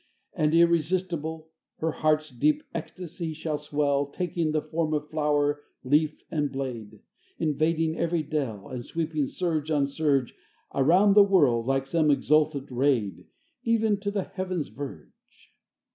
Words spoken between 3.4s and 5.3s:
swell, Taking the form of